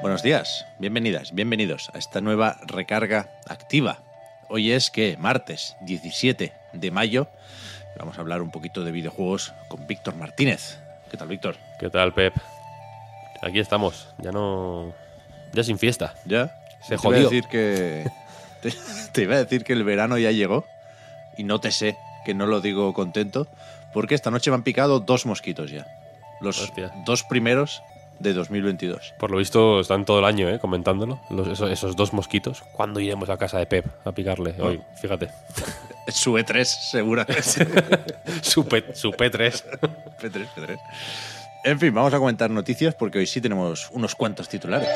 Buenos 0.00 0.22
días, 0.22 0.64
bienvenidas, 0.78 1.34
bienvenidos 1.34 1.90
a 1.92 1.98
esta 1.98 2.22
nueva 2.22 2.56
recarga 2.66 3.28
activa. 3.46 3.98
Hoy 4.48 4.72
es 4.72 4.90
que 4.90 5.18
martes 5.18 5.76
17 5.82 6.54
de 6.72 6.90
mayo. 6.90 7.28
Vamos 7.98 8.16
a 8.16 8.22
hablar 8.22 8.40
un 8.40 8.50
poquito 8.50 8.82
de 8.82 8.92
videojuegos 8.92 9.52
con 9.68 9.86
Víctor 9.86 10.16
Martínez. 10.16 10.78
¿Qué 11.10 11.18
tal, 11.18 11.28
Víctor? 11.28 11.56
¿Qué 11.78 11.90
tal, 11.90 12.14
Pep? 12.14 12.34
Aquí 13.42 13.58
estamos, 13.58 14.08
ya 14.16 14.32
no. 14.32 14.94
Ya 15.52 15.64
sin 15.64 15.78
fiesta. 15.78 16.14
¿Ya? 16.24 16.50
Se 16.80 16.96
te 16.96 17.06
Iba 17.06 17.16
a 17.18 17.20
decir 17.20 17.44
que, 17.44 18.10
te, 18.62 18.72
te 19.12 19.22
iba 19.22 19.34
a 19.34 19.38
decir 19.44 19.64
que 19.64 19.74
el 19.74 19.84
verano 19.84 20.16
ya 20.16 20.30
llegó 20.30 20.64
y 21.36 21.44
no 21.44 21.60
te 21.60 21.72
sé, 21.72 21.98
que 22.24 22.32
no 22.32 22.46
lo 22.46 22.62
digo 22.62 22.94
contento, 22.94 23.48
porque 23.92 24.14
esta 24.14 24.30
noche 24.30 24.50
me 24.50 24.54
han 24.54 24.62
picado 24.62 25.00
dos 25.00 25.26
mosquitos 25.26 25.70
ya. 25.70 25.86
Los 26.40 26.58
Hostia. 26.58 26.90
dos 27.04 27.22
primeros 27.22 27.82
de 28.20 28.32
2022. 28.34 29.14
Por 29.18 29.30
lo 29.32 29.38
visto 29.38 29.80
están 29.80 30.04
todo 30.04 30.20
el 30.20 30.24
año, 30.24 30.48
¿eh? 30.48 30.58
Comentándolo. 30.60 31.20
Los- 31.30 31.48
esos, 31.48 31.70
esos 31.70 31.96
dos 31.96 32.12
mosquitos. 32.12 32.62
¿Cuándo 32.72 33.00
iremos 33.00 33.28
a 33.30 33.36
casa 33.36 33.58
de 33.58 33.66
Pep 33.66 33.86
a 34.04 34.12
picarle? 34.12 34.54
Hoy, 34.60 34.80
fíjate. 35.00 35.30
Su 36.08 36.32
E3, 36.34 36.64
seguramente. 36.64 37.42
su, 38.42 38.66
P, 38.66 38.84
su 38.94 39.10
P3. 39.12 39.62
P3, 40.20 40.46
P3. 40.56 40.78
En 41.64 41.78
fin, 41.78 41.94
vamos 41.94 42.12
a 42.14 42.18
comentar 42.18 42.50
noticias 42.50 42.94
porque 42.94 43.18
hoy 43.18 43.26
sí 43.26 43.40
tenemos 43.40 43.90
unos 43.92 44.14
cuantos 44.14 44.48
titulares. 44.48 44.88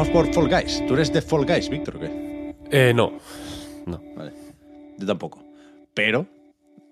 Empezamos 0.00 0.32
por 0.32 0.34
Fall 0.34 0.62
Guys. 0.62 0.82
¿Tú 0.86 0.94
eres 0.94 1.12
de 1.12 1.20
Fall 1.20 1.44
Guys, 1.44 1.68
Víctor, 1.68 1.96
o 1.96 2.00
qué? 2.00 2.54
Eh, 2.70 2.94
no. 2.94 3.18
No. 3.84 4.02
Vale. 4.16 4.32
Yo 4.96 5.06
tampoco. 5.06 5.44
Pero 5.92 6.26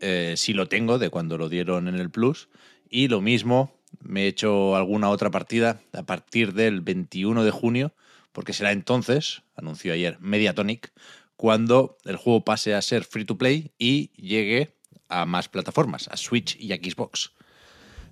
eh, 0.03 0.35
sí 0.37 0.53
lo 0.53 0.69
tengo 0.69 0.99
de 0.99 1.09
cuando 1.09 1.39
lo 1.39 1.49
dieron 1.49 1.89
en 1.89 1.95
el 1.95 2.11
Plus. 2.11 2.51
Y 2.91 3.09
lo 3.09 3.23
mismo, 3.23 3.73
me 4.01 4.25
he 4.25 4.27
hecho 4.27 4.77
alguna 4.77 5.09
otra 5.09 5.31
partida 5.31 5.81
a 5.95 6.03
partir 6.03 6.53
del 6.53 6.83
21 6.83 7.45
de 7.45 7.51
junio, 7.51 7.95
porque 8.33 8.53
será 8.53 8.73
entonces, 8.73 9.43
anunció 9.57 9.95
ayer 9.95 10.19
Mediatonic, 10.21 10.93
cuando 11.39 11.97
el 12.05 12.17
juego 12.17 12.45
pase 12.45 12.75
a 12.75 12.83
ser 12.83 13.05
free 13.05 13.25
to 13.25 13.39
play 13.39 13.73
y 13.79 14.11
llegue 14.17 14.75
a 15.09 15.25
más 15.25 15.49
plataformas, 15.49 16.09
a 16.09 16.19
Switch 16.19 16.61
y 16.61 16.73
a 16.73 16.77
Xbox. 16.77 17.33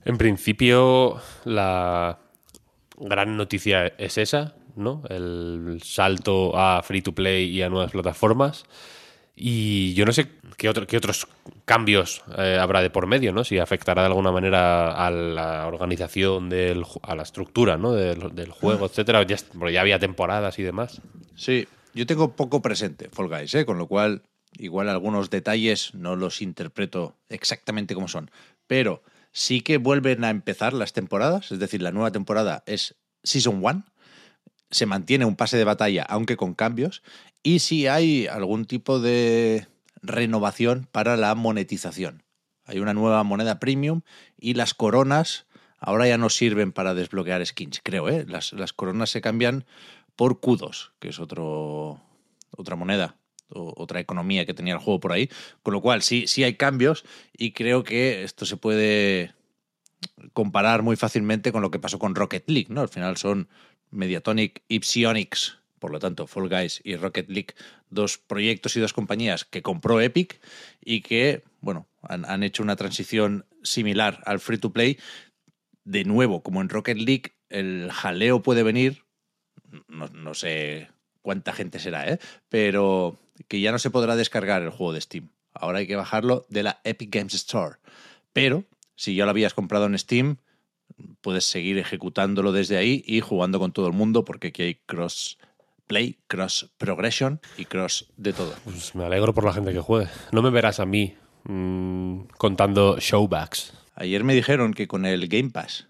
En 0.07 0.17
principio, 0.17 1.21
la 1.45 2.19
gran 2.97 3.37
noticia 3.37 3.89
es 3.99 4.17
esa, 4.17 4.55
¿no? 4.77 5.03
El 5.09 5.81
salto 5.85 6.57
a 6.59 6.83
free 6.83 7.03
to 7.03 7.13
play 7.15 7.45
y 7.51 7.63
a 7.63 7.69
nuevas 7.69 7.91
plataformas. 7.93 8.65
Y 9.39 9.93
yo 9.95 10.07
no 10.07 10.13
sé 10.13 10.29
qué, 10.57 10.69
otro- 10.71 10.87
qué 10.87 10.97
otros 10.97 11.27
cambios 11.67 12.23
eh, 12.39 12.57
habrá 12.59 12.81
de 12.81 12.89
por 12.89 13.07
medio, 13.07 13.33
¿no? 13.33 13.45
Si 13.45 13.59
afectará 13.59 14.03
de 14.03 14.07
alguna 14.09 14.33
manera 14.33 14.93
a 14.93 15.11
la 15.11 15.67
organización, 15.67 16.49
del, 16.49 16.85
a 17.03 17.15
la 17.15 17.23
estructura, 17.23 17.77
¿no? 17.77 17.93
Del, 17.93 18.35
del 18.35 18.51
juego, 18.51 18.87
etcétera. 18.87 19.23
Ya, 19.25 19.35
est- 19.35 19.49
porque 19.59 19.75
ya 19.75 19.83
había 19.83 19.99
temporadas 19.99 20.59
y 20.59 20.63
demás. 20.63 21.03
Sí, 21.35 21.69
yo 21.93 22.07
tengo 22.07 22.33
poco 22.35 22.63
presente 22.63 23.11
Fall 23.11 23.29
Guys, 23.29 23.55
¿eh? 23.55 23.67
con 23.67 23.77
lo 23.77 23.87
cual 23.89 24.23
igual 24.59 24.89
algunos 24.89 25.29
detalles 25.29 25.93
no 25.95 26.17
los 26.17 26.41
interpreto 26.41 27.15
exactamente 27.29 27.95
como 27.95 28.09
son. 28.09 28.31
Pero 28.67 29.03
sí 29.33 29.61
que 29.61 29.77
vuelven 29.77 30.25
a 30.25 30.31
empezar 30.31 30.73
las 30.73 30.95
temporadas, 30.95 31.53
es 31.53 31.59
decir, 31.59 31.83
la 31.83 31.91
nueva 31.93 32.11
temporada 32.11 32.63
es 32.65 32.95
Season 33.23 33.59
1, 33.63 33.85
se 34.71 34.87
mantiene 34.87 35.25
un 35.25 35.37
pase 35.37 35.57
de 35.57 35.65
batalla, 35.65 36.03
aunque 36.03 36.37
con 36.37 36.55
cambios, 36.55 37.03
y 37.43 37.61
sí 37.61 37.87
hay 37.87 38.27
algún 38.27 38.65
tipo 38.65 39.01
de 39.01 39.67
renovación 40.03 40.89
para 40.91 41.17
la 41.17 41.35
monetización. 41.35 42.23
Hay 42.65 42.81
una 42.81 42.95
nueva 42.95 43.23
moneda 43.23 43.61
premium 43.61 44.03
y 44.37 44.55
las 44.55 44.75
coronas 44.75 45.47
ahora 45.79 46.09
ya 46.09 46.19
no 46.19 46.31
sirven 46.31 46.73
para 46.73 46.95
desbloquear 46.95 47.45
skins, 47.47 47.81
creo, 47.83 48.09
¿eh? 48.09 48.25
Las, 48.29 48.53
las 48.53 48.73
coronas 48.73 49.11
se 49.11 49.21
cambian 49.21 49.65
por 50.17 50.41
kudos, 50.41 50.93
que 50.99 51.09
es 51.09 51.21
otro, 51.21 52.01
otra 52.51 52.75
moneda, 52.75 53.17
otra 53.49 54.01
economía 54.01 54.47
que 54.47 54.55
tenía 54.55 54.75
el 54.75 54.81
juego 54.81 54.99
por 54.99 55.13
ahí. 55.13 55.31
Con 55.63 55.75
lo 55.75 55.81
cual, 55.81 56.03
sí, 56.03 56.27
sí 56.27 56.43
hay 56.43 56.55
cambios 56.55 57.05
y 57.33 57.53
creo 57.53 57.85
que 57.85 58.25
esto 58.25 58.47
se 58.47 58.57
puede 58.57 59.35
comparar 60.33 60.83
muy 60.83 60.97
fácilmente 60.97 61.53
con 61.53 61.63
lo 61.63 61.71
que 61.71 61.79
pasó 61.79 61.99
con 61.99 62.15
Rocket 62.15 62.49
League, 62.49 62.69
¿no? 62.71 62.81
Al 62.81 62.89
final 62.89 63.17
son 63.17 63.49
Mediatonic 63.97 64.63
y 64.69 64.81
Psyonix, 64.81 65.59
por 65.79 65.91
lo 65.91 65.99
tanto, 65.99 66.27
Fall 66.27 66.49
Guys 66.49 66.81
y 66.85 66.97
Rocket 66.97 67.29
League, 67.29 67.55
dos 67.91 68.19
proyectos 68.19 68.77
y 68.77 68.81
dos 68.81 68.93
compañías 68.93 69.45
que 69.45 69.63
compró 69.63 70.01
Epic 70.01 70.41
y 70.85 71.03
que, 71.03 71.43
bueno, 71.61 71.87
han, 72.03 72.43
hecho 72.43 72.63
una 72.63 72.77
transición 72.77 73.47
similar 73.63 74.23
al 74.25 74.41
free 74.41 74.59
to 74.59 74.73
play. 74.73 74.99
De 75.85 76.05
nuevo, 76.05 76.43
como 76.43 76.61
en 76.61 76.69
Rocket 76.69 76.99
League, 76.99 77.33
el 77.49 77.91
jaleo 77.93 78.43
puede 78.43 78.63
venir 78.63 79.07
no, 79.89 80.09
no 80.09 80.35
sé 80.35 80.89
cuánta 81.23 81.53
gente 81.53 81.79
será, 81.79 82.09
¿eh? 82.09 82.19
pero 82.49 83.19
que 83.49 83.61
ya 83.61 83.73
no 83.73 83.79
se 83.79 83.91
podrá 83.91 84.17
descargar 84.17 84.63
el 84.63 84.71
juego 84.71 84.93
de 84.93 85.01
Steam. 85.01 85.31
Ahora 85.53 85.79
hay 85.79 85.87
que 85.87 85.97
bajarlo 85.97 86.47
de 86.49 86.63
la 86.63 86.81
Epic 86.85 87.15
Games 87.15 87.35
Store. 87.35 87.77
Pero 88.33 88.65
si 88.95 89.15
ya 89.15 89.25
lo 89.25 89.31
habías 89.31 89.55
comprado 89.55 89.87
en 89.87 89.99
Steam, 89.99 90.39
puedes 91.21 91.45
seguir 91.45 91.79
ejecutándolo 91.79 92.53
desde 92.53 92.77
ahí 92.77 93.03
y 93.07 93.21
jugando 93.21 93.59
con 93.59 93.73
todo 93.73 93.87
el 93.87 93.93
mundo 93.93 94.25
porque 94.25 94.49
aquí 94.49 94.63
hay 94.63 94.75
cross 94.87 95.39
play, 95.87 96.19
cross 96.27 96.71
progression 96.79 97.41
y 97.57 97.65
cross 97.65 98.07
de 98.17 98.33
todo. 98.33 98.55
Pues 98.65 98.95
me 98.95 99.05
alegro 99.05 99.35
por 99.35 99.45
la 99.45 99.53
gente 99.53 99.73
que 99.73 99.81
juegue. 99.81 100.09
No 100.33 100.43
me 100.43 100.51
verás 100.51 100.81
a 100.81 100.87
mí 100.87 101.15
mm, 101.45 102.23
contando 102.39 102.99
showbacks. 102.99 103.73
Ayer 103.95 104.25
me 104.25 104.35
dijeron 104.35 104.75
que 104.75 104.89
con 104.89 105.07
el 105.07 105.29
Game 105.29 105.51
Pass 105.51 105.89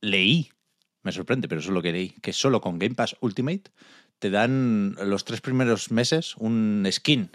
leí, 0.00 0.50
me 1.02 1.12
sorprende, 1.12 1.48
pero 1.48 1.60
eso 1.60 1.70
es 1.70 1.74
lo 1.74 1.82
que 1.82 1.92
leí, 1.92 2.10
que 2.22 2.32
solo 2.32 2.60
con 2.60 2.78
Game 2.78 2.94
Pass 2.94 3.16
Ultimate 3.20 3.70
te 4.18 4.30
dan 4.30 4.94
los 5.02 5.24
tres 5.24 5.40
primeros 5.40 5.90
meses 5.90 6.36
un 6.36 6.86
skin 6.90 7.30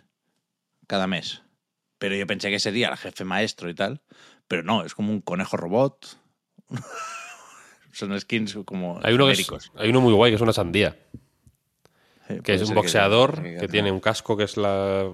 cada 0.88 1.08
mes. 1.08 1.42
Pero 1.98 2.16
yo 2.16 2.26
pensé 2.26 2.50
que 2.50 2.60
sería 2.60 2.90
el 2.90 2.98
jefe 2.98 3.26
maestro 3.26 3.70
y 3.70 3.76
tal, 3.76 4.02
pero 4.48 4.64
no, 4.64 4.84
es 4.84 4.96
como 4.96 5.12
un 5.12 5.22
conejo 5.22 5.58
robot. 5.58 6.19
Son 7.91 8.18
skins 8.19 8.57
como 8.66 9.00
Hay 9.03 9.13
uno, 9.13 9.25
que 9.25 9.31
es- 9.34 9.38
genéricos. 9.40 9.72
hay 9.75 9.90
uno 9.90 10.02
muy 10.02 10.13
guay 10.13 10.31
que 10.31 10.35
es 10.35 10.41
una 10.41 10.53
sandía. 10.53 10.97
Que 12.44 12.53
es 12.53 12.62
un 12.69 12.75
boxeador 12.75 13.41
que, 13.41 13.57
que- 13.57 13.68
tiene 13.68 13.91
un 13.91 14.00
casco 14.00 14.38
que 14.38 14.44
es 14.44 14.56
la 14.57 15.12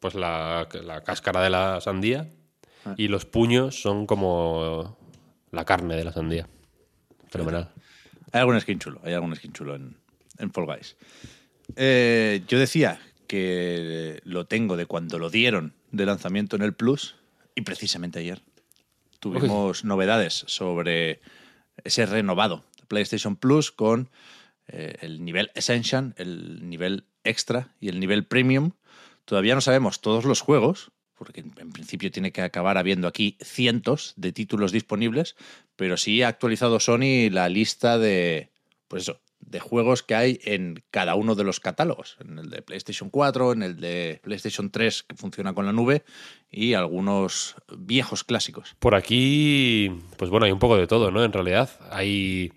pues 0.00 0.14
la, 0.14 0.68
la 0.84 1.02
cáscara 1.02 1.42
de 1.42 1.50
la 1.50 1.80
sandía 1.80 2.28
Ah. 2.86 2.94
y 2.98 3.08
los 3.08 3.24
puños 3.24 3.80
son 3.80 4.04
como 4.06 4.98
la 5.50 5.64
carne 5.64 5.96
de 5.96 6.04
la 6.04 6.12
sandía. 6.12 6.46
Fenomenal. 7.30 7.70
Hay 8.30 8.40
algún 8.40 8.60
skin 8.60 8.78
chulo, 8.78 9.00
hay 9.02 9.14
algún 9.14 9.34
skin 9.34 9.54
chulo 9.54 9.74
en, 9.74 9.96
en 10.38 10.52
Fall 10.52 10.66
Guys. 10.66 10.94
Eh, 11.76 12.42
yo 12.46 12.58
decía 12.58 13.00
que 13.26 14.20
lo 14.24 14.44
tengo 14.46 14.76
de 14.76 14.84
cuando 14.84 15.18
lo 15.18 15.30
dieron 15.30 15.72
de 15.92 16.04
lanzamiento 16.04 16.56
en 16.56 16.62
el 16.62 16.74
Plus 16.74 17.16
y 17.54 17.62
precisamente 17.62 18.18
ayer 18.18 18.42
tuvimos 19.24 19.84
novedades 19.84 20.44
sobre 20.48 21.22
ese 21.82 22.04
renovado 22.04 22.62
PlayStation 22.88 23.36
Plus 23.36 23.72
con 23.72 24.10
eh, 24.68 24.96
el 25.00 25.24
nivel 25.24 25.50
Essential, 25.54 26.14
el 26.18 26.68
nivel 26.68 27.06
Extra 27.24 27.74
y 27.80 27.88
el 27.88 28.00
nivel 28.00 28.26
Premium. 28.26 28.72
Todavía 29.24 29.54
no 29.54 29.62
sabemos 29.62 30.02
todos 30.02 30.26
los 30.26 30.42
juegos, 30.42 30.92
porque 31.14 31.40
en, 31.40 31.54
en 31.56 31.72
principio 31.72 32.10
tiene 32.10 32.32
que 32.32 32.42
acabar 32.42 32.76
habiendo 32.76 33.08
aquí 33.08 33.38
cientos 33.40 34.12
de 34.16 34.32
títulos 34.32 34.72
disponibles, 34.72 35.36
pero 35.74 35.96
sí 35.96 36.22
ha 36.22 36.28
actualizado 36.28 36.78
Sony 36.78 37.30
la 37.30 37.48
lista 37.48 37.96
de, 37.96 38.50
pues 38.88 39.04
eso, 39.04 39.22
de 39.46 39.60
juegos 39.60 40.02
que 40.02 40.14
hay 40.14 40.40
en 40.44 40.82
cada 40.90 41.14
uno 41.14 41.34
de 41.34 41.44
los 41.44 41.60
catálogos, 41.60 42.16
en 42.20 42.38
el 42.38 42.50
de 42.50 42.62
PlayStation 42.62 43.10
4, 43.10 43.52
en 43.52 43.62
el 43.62 43.80
de 43.80 44.20
PlayStation 44.22 44.70
3 44.70 45.02
que 45.04 45.16
funciona 45.16 45.54
con 45.54 45.66
la 45.66 45.72
nube 45.72 46.04
y 46.50 46.74
algunos 46.74 47.56
viejos 47.76 48.24
clásicos. 48.24 48.76
Por 48.78 48.94
aquí, 48.94 49.92
pues 50.16 50.30
bueno, 50.30 50.46
hay 50.46 50.52
un 50.52 50.58
poco 50.58 50.76
de 50.76 50.86
todo, 50.86 51.10
¿no? 51.10 51.24
En 51.24 51.32
realidad, 51.32 51.70
hay 51.90 52.52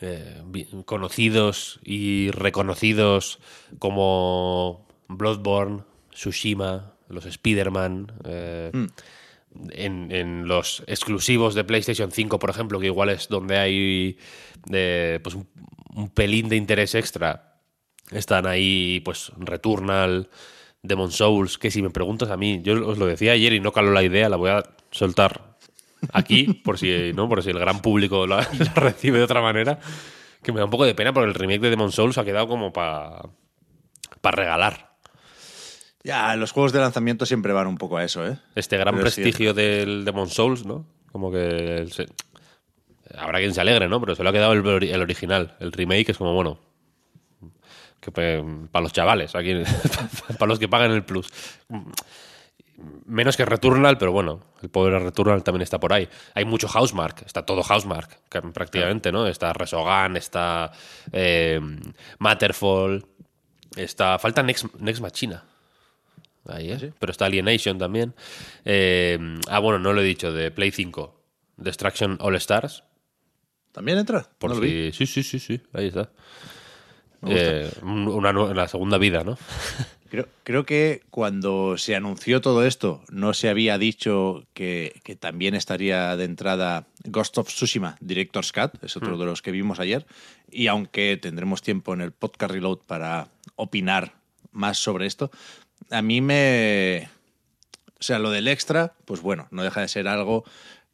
eh, 0.00 0.42
conocidos 0.84 1.80
y 1.82 2.30
reconocidos 2.30 3.40
como 3.78 4.86
Bloodborne, 5.08 5.82
Tsushima, 6.12 6.94
los 7.08 7.26
Spider-Man. 7.26 8.12
Eh, 8.24 8.70
mm. 8.72 8.86
en, 9.72 10.46
los 10.46 10.84
exclusivos 10.86 11.54
de 11.54 11.64
PlayStation 11.64 12.12
5, 12.12 12.38
por 12.38 12.50
ejemplo, 12.50 12.78
que 12.78 12.86
igual 12.86 13.08
es 13.08 13.28
donde 13.28 13.58
hay 13.58 14.18
pues 15.22 15.34
un, 15.34 15.48
pelín 16.06 16.48
de 16.48 16.56
interés 16.56 16.94
extra, 16.94 17.60
están 18.12 18.46
ahí 18.46 19.00
pues 19.04 19.32
Returnal, 19.38 20.28
Demon 20.82 21.10
Souls, 21.10 21.58
que 21.58 21.70
si 21.70 21.82
me 21.82 21.90
preguntas 21.90 22.30
a 22.30 22.36
mí, 22.36 22.60
yo 22.62 22.86
os 22.86 22.98
lo 22.98 23.06
decía 23.06 23.32
ayer 23.32 23.52
y 23.52 23.60
no 23.60 23.72
caló 23.72 23.92
la 23.92 24.02
idea, 24.02 24.28
la 24.28 24.36
voy 24.36 24.50
a 24.50 24.62
soltar 24.90 25.56
aquí, 26.12 26.44
por 26.64 26.78
si, 26.78 27.12
¿no? 27.14 27.28
por 27.28 27.42
si 27.42 27.50
el 27.50 27.58
gran 27.58 27.82
público 27.82 28.26
la, 28.28 28.40
recibe 28.74 29.18
de 29.18 29.24
otra 29.24 29.42
manera, 29.42 29.78
que 30.42 30.52
me 30.52 30.58
da 30.58 30.64
un 30.64 30.70
poco 30.70 30.84
de 30.84 30.94
pena 30.94 31.12
porque 31.12 31.28
el 31.28 31.34
remake 31.34 31.60
de 31.60 31.70
Demon 31.70 31.92
Souls 31.92 32.18
ha 32.18 32.24
quedado 32.24 32.46
como 32.46 32.72
para 32.72 33.22
regalar. 34.22 34.88
Ya, 36.04 36.36
los 36.36 36.52
juegos 36.52 36.72
de 36.72 36.78
lanzamiento 36.78 37.26
siempre 37.26 37.52
van 37.52 37.66
un 37.66 37.76
poco 37.76 37.96
a 37.96 38.04
eso, 38.04 38.26
¿eh? 38.26 38.38
Este 38.54 38.78
gran 38.78 38.98
prestigio 38.98 39.52
del 39.52 40.04
Demon 40.04 40.30
Souls, 40.30 40.64
¿no? 40.64 40.86
Como 41.10 41.30
que 41.30 41.86
habrá 43.16 43.38
quien 43.38 43.54
se 43.54 43.60
alegre, 43.60 43.88
¿no? 43.88 44.00
Pero 44.00 44.14
se 44.14 44.22
lo 44.22 44.30
ha 44.30 44.32
quedado 44.32 44.52
el, 44.52 44.84
el 44.84 45.02
original. 45.02 45.56
El 45.60 45.72
remake 45.72 46.10
es 46.10 46.18
como, 46.18 46.34
bueno, 46.34 46.58
que 48.00 48.10
para 48.70 48.82
los 48.82 48.92
chavales, 48.92 49.34
aquí, 49.34 49.54
para 50.38 50.48
los 50.48 50.58
que 50.58 50.68
pagan 50.68 50.92
el 50.92 51.04
plus. 51.04 51.28
Menos 53.06 53.36
que 53.36 53.44
Returnal, 53.44 53.98
pero 53.98 54.12
bueno, 54.12 54.40
el 54.62 54.68
poder 54.68 55.02
Returnal 55.02 55.42
también 55.42 55.62
está 55.62 55.80
por 55.80 55.92
ahí. 55.92 56.08
Hay 56.34 56.44
mucho 56.44 56.68
Housemark, 56.68 57.22
está 57.26 57.44
todo 57.44 57.62
Housemark, 57.62 58.20
prácticamente, 58.52 59.10
¿no? 59.10 59.26
Está 59.26 59.52
Resogan, 59.52 60.16
está 60.16 60.70
eh, 61.10 61.60
Matterfall, 62.18 63.04
está. 63.76 64.18
Falta 64.20 64.44
Next, 64.44 64.72
Next 64.76 65.02
Machina. 65.02 65.44
Ahí, 66.46 66.70
¿eh? 66.70 66.92
Pero 66.98 67.10
está 67.10 67.26
Alienation 67.26 67.78
también. 67.78 68.14
Eh, 68.64 69.18
ah, 69.48 69.58
bueno, 69.58 69.80
no 69.80 69.92
lo 69.92 70.00
he 70.00 70.04
dicho, 70.04 70.32
de 70.32 70.50
Play 70.52 70.70
5. 70.70 71.20
Destruction 71.56 72.16
All 72.20 72.36
Stars. 72.36 72.84
¿También 73.78 73.98
entra? 73.98 74.28
Por 74.40 74.60
sí, 74.60 74.90
sí, 74.92 75.22
sí, 75.22 75.38
sí, 75.38 75.60
ahí 75.72 75.86
está. 75.86 76.10
Eh, 77.24 77.70
una, 77.82 78.32
la 78.32 78.66
segunda 78.66 78.98
vida, 78.98 79.22
¿no? 79.22 79.38
Creo, 80.10 80.26
creo, 80.42 80.64
que 80.64 81.02
cuando 81.10 81.78
se 81.78 81.94
anunció 81.94 82.40
todo 82.40 82.64
esto, 82.64 83.04
no 83.10 83.34
se 83.34 83.48
había 83.48 83.78
dicho 83.78 84.46
que, 84.54 85.00
que, 85.04 85.14
también 85.14 85.54
estaría 85.54 86.16
de 86.16 86.24
entrada 86.24 86.86
Ghost 87.04 87.38
of 87.38 87.48
Tsushima 87.48 87.98
Director's 88.00 88.52
Cut, 88.52 88.82
es 88.82 88.96
otro 88.96 89.16
mm. 89.16 89.20
de 89.20 89.26
los 89.26 89.42
que 89.42 89.52
vimos 89.52 89.78
ayer. 89.78 90.06
Y 90.50 90.66
aunque 90.66 91.18
tendremos 91.20 91.60
tiempo 91.62 91.94
en 91.94 92.00
el 92.00 92.10
podcast 92.10 92.52
Reload 92.52 92.78
para 92.86 93.28
opinar 93.54 94.14
más 94.50 94.78
sobre 94.78 95.06
esto, 95.06 95.30
a 95.90 96.02
mí 96.02 96.20
me... 96.20 97.10
O 98.00 98.02
sea, 98.02 98.18
lo 98.18 98.30
del 98.30 98.48
extra, 98.48 98.94
pues 99.04 99.20
bueno, 99.20 99.46
no 99.52 99.62
deja 99.62 99.82
de 99.82 99.88
ser 99.88 100.08
algo 100.08 100.44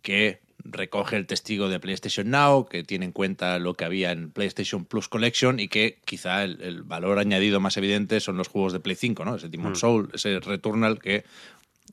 que 0.02 0.43
recoge 0.64 1.16
el 1.16 1.26
testigo 1.26 1.68
de 1.68 1.78
PlayStation 1.78 2.30
Now, 2.30 2.66
que 2.66 2.82
tiene 2.82 3.04
en 3.04 3.12
cuenta 3.12 3.58
lo 3.58 3.74
que 3.74 3.84
había 3.84 4.12
en 4.12 4.30
PlayStation 4.30 4.84
Plus 4.84 5.08
Collection 5.08 5.60
y 5.60 5.68
que 5.68 6.00
quizá 6.04 6.44
el, 6.44 6.82
valor 6.82 7.18
añadido 7.18 7.60
más 7.60 7.76
evidente 7.76 8.20
son 8.20 8.36
los 8.36 8.48
juegos 8.48 8.72
de 8.72 8.80
Play 8.80 8.96
5, 8.96 9.24
¿no? 9.24 9.36
Ese 9.36 9.48
Demon 9.48 9.72
mm. 9.72 9.76
Soul, 9.76 10.10
ese 10.14 10.40
Returnal 10.40 10.98
que 10.98 11.24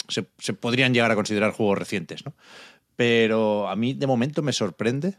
se, 0.07 0.25
se, 0.37 0.53
podrían 0.53 0.93
llegar 0.93 1.11
a 1.11 1.15
considerar 1.15 1.51
juegos 1.51 1.77
recientes, 1.77 2.25
¿no? 2.25 2.33
Pero 2.95 3.67
a 3.69 3.75
mí 3.75 3.93
de 3.93 4.07
momento 4.07 4.41
me 4.41 4.53
sorprende 4.53 5.15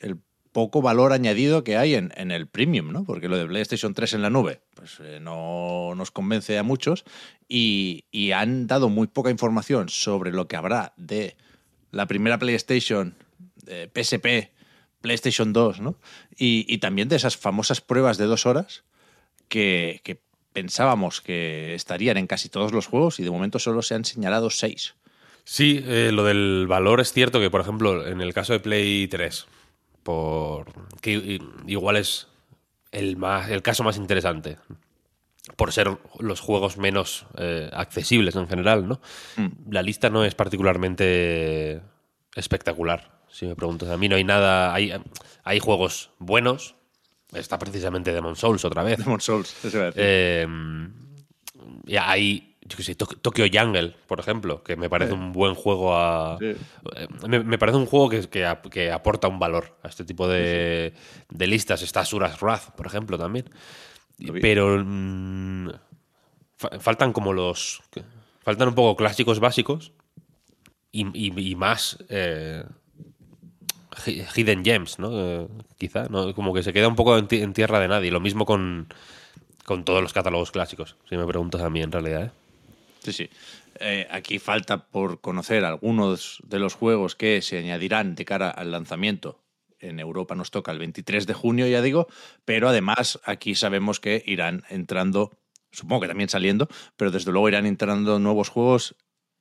el 0.00 0.18
poco 0.54 0.82
valor 0.82 1.12
añadido 1.12 1.64
que 1.64 1.76
hay 1.76 1.96
en, 1.96 2.12
en, 2.16 2.30
el 2.30 2.46
premium, 2.46 2.92
¿no? 2.92 3.04
Porque 3.04 3.28
lo 3.28 3.36
de 3.36 3.44
PlayStation 3.44 3.92
3 3.92 4.14
en 4.14 4.22
la 4.22 4.30
nube, 4.30 4.60
pues 4.74 5.00
eh, 5.00 5.18
no 5.20 5.94
nos 5.96 6.12
convence 6.12 6.56
a 6.56 6.62
muchos 6.62 7.04
y, 7.48 8.04
y, 8.12 8.30
han 8.30 8.68
dado 8.68 8.88
muy 8.88 9.08
poca 9.08 9.30
información 9.30 9.88
sobre 9.88 10.30
lo 10.30 10.46
que 10.46 10.54
habrá 10.54 10.94
de 10.96 11.36
la 11.94 12.06
primera 12.06 12.38
PlayStation, 12.38 13.14
PSP, 13.94 14.50
PlayStation 15.00 15.52
2, 15.52 15.80
¿no? 15.80 15.96
Y, 16.36 16.66
y, 16.68 16.78
también 16.78 17.08
de 17.08 17.16
esas 17.16 17.36
famosas 17.36 17.80
pruebas 17.80 18.18
de 18.18 18.24
dos 18.24 18.46
horas 18.46 18.84
que, 19.48 20.00
que, 20.02 20.20
pensábamos 20.54 21.20
que 21.20 21.74
estarían 21.74 22.16
en 22.16 22.26
casi 22.26 22.48
todos 22.48 22.72
los 22.72 22.86
juegos 22.86 23.18
y 23.20 23.24
de 23.24 23.30
momento 23.30 23.58
solo 23.58 23.82
se 23.82 23.94
han 23.94 24.06
señalado 24.06 24.48
seis. 24.48 24.94
Sí, 25.44 25.84
eh, 25.84 26.10
lo 26.12 26.24
del 26.24 26.66
valor 26.66 27.00
es 27.00 27.12
cierto 27.12 27.40
que, 27.40 27.50
por 27.50 27.60
ejemplo, 27.60 28.06
en 28.06 28.22
el 28.22 28.32
caso 28.32 28.54
de 28.54 28.60
Play 28.60 29.08
3, 29.08 29.46
por 30.02 30.72
que 31.02 31.40
igual 31.66 31.96
es 31.96 32.28
el 32.92 33.16
más 33.16 33.50
el 33.50 33.60
caso 33.60 33.82
más 33.82 33.96
interesante 33.96 34.56
por 35.56 35.72
ser 35.72 35.98
los 36.18 36.40
juegos 36.40 36.76
menos 36.78 37.26
eh, 37.36 37.70
accesibles 37.72 38.34
en 38.36 38.48
general, 38.48 38.88
¿no? 38.88 39.00
Mm. 39.36 39.72
La 39.72 39.82
lista 39.82 40.10
no 40.10 40.24
es 40.24 40.34
particularmente 40.34 41.82
espectacular, 42.34 43.20
si 43.28 43.46
me 43.46 43.54
preguntas. 43.54 43.88
A 43.90 43.96
mí 43.96 44.08
no 44.08 44.16
hay 44.16 44.24
nada, 44.24 44.74
hay, 44.74 44.92
hay 45.42 45.58
juegos 45.58 46.10
buenos. 46.18 46.76
Está 47.32 47.58
precisamente 47.58 48.12
Demon 48.12 48.36
Souls 48.36 48.64
otra 48.64 48.82
vez. 48.82 48.98
Demon 48.98 49.20
Souls, 49.20 49.64
eso 49.64 49.90
eh, 49.96 50.46
hay 52.00 52.54
yo 52.66 52.78
qué 52.78 52.82
sé, 52.82 52.94
Tokyo 52.94 53.44
Jungle, 53.52 53.94
por 54.06 54.20
ejemplo, 54.20 54.62
que 54.62 54.74
me 54.76 54.88
parece 54.88 55.12
un 55.12 55.32
buen 55.32 55.54
juego 55.54 55.94
a... 55.94 56.38
Eh, 56.40 56.56
me, 57.28 57.58
parece 57.58 57.76
un 57.76 57.84
juego 57.84 58.08
que, 58.08 58.26
que, 58.70 58.90
aporta 58.90 59.28
un 59.28 59.38
valor 59.38 59.76
a 59.82 59.88
este 59.88 60.04
tipo 60.04 60.26
de, 60.26 60.94
de 61.28 61.46
listas. 61.46 61.82
Está 61.82 62.06
Suras 62.06 62.40
Wrath, 62.40 62.70
por 62.74 62.86
ejemplo, 62.86 63.18
también. 63.18 63.50
Pero 64.40 64.82
mm, 64.84 65.70
faltan 66.80 67.12
como 67.12 67.32
los... 67.32 67.82
Faltan 68.42 68.68
un 68.68 68.74
poco 68.74 68.96
clásicos 68.96 69.40
básicos 69.40 69.92
y, 70.92 71.54
más... 71.56 71.98
Eh, 72.08 72.64
hidden 74.36 74.64
Gems, 74.64 74.98
¿no? 74.98 75.10
Eh, 75.12 75.48
quizá, 75.78 76.08
¿no? 76.08 76.34
Como 76.34 76.52
que 76.52 76.62
se 76.62 76.72
queda 76.72 76.88
un 76.88 76.96
poco 76.96 77.16
en, 77.16 77.28
en 77.30 77.52
tierra 77.52 77.80
de 77.80 77.88
nadie. 77.88 78.10
Lo 78.10 78.20
mismo 78.20 78.44
con, 78.44 78.88
con 79.64 79.84
todos 79.84 80.02
los 80.02 80.12
catálogos 80.12 80.50
clásicos, 80.50 80.96
si 81.08 81.16
me 81.16 81.26
preguntas 81.26 81.62
a 81.62 81.70
mí 81.70 81.82
en 81.82 81.92
realidad, 81.92 82.24
¿eh? 82.24 82.30
Sí, 83.02 83.12
sí. 83.12 83.30
Eh, 83.80 84.06
aquí 84.10 84.38
falta 84.38 84.86
por 84.86 85.20
conocer 85.20 85.64
algunos 85.64 86.42
de 86.46 86.58
los 86.58 86.74
juegos 86.74 87.16
que 87.16 87.42
se 87.42 87.58
añadirán 87.58 88.14
de 88.14 88.24
cara 88.24 88.50
al 88.50 88.70
lanzamiento. 88.70 89.40
En 89.84 90.00
Europa 90.00 90.34
nos 90.34 90.50
toca 90.50 90.72
el 90.72 90.78
23 90.78 91.26
de 91.26 91.34
junio, 91.34 91.66
ya 91.66 91.82
digo, 91.82 92.08
pero 92.44 92.68
además 92.68 93.20
aquí 93.24 93.54
sabemos 93.54 94.00
que 94.00 94.22
irán 94.26 94.64
entrando, 94.70 95.30
supongo 95.72 96.02
que 96.02 96.08
también 96.08 96.28
saliendo, 96.28 96.68
pero 96.96 97.10
desde 97.10 97.32
luego 97.32 97.48
irán 97.48 97.66
entrando 97.66 98.18
nuevos 98.18 98.48
juegos 98.48 98.96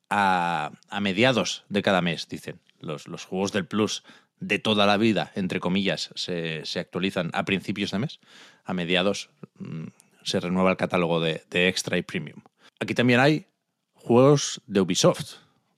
a, 0.10 0.72
mediados 1.02 1.66
de 1.70 1.82
cada 1.82 2.02
mes, 2.02 2.28
dicen. 2.28 2.60
Los, 2.80 3.08
los, 3.08 3.24
juegos 3.24 3.54
del 3.54 3.66
Plus 3.66 4.04
de 4.42 4.60
toda 4.60 4.86
la 4.86 4.98
vida, 4.98 5.32
entre 5.36 5.62
comillas, 5.62 6.10
se, 6.16 6.64
actualizan 6.76 7.30
a 7.34 7.46
principios 7.46 7.92
de 7.92 8.00
mes. 8.00 8.20
A 8.66 8.74
mediados 8.74 9.30
mm, 9.58 9.86
se 10.24 10.42
renueva 10.42 10.72
el 10.72 10.78
catálogo 10.78 11.22
de, 11.22 11.44
de 11.50 11.70
Extra 11.70 11.98
y 11.98 12.02
Premium. 12.02 12.42
Aquí 12.82 12.94
también 12.94 13.22
hay 13.22 13.48
juegos 13.94 14.62
de 14.68 14.82
Ubisoft, 14.82 15.36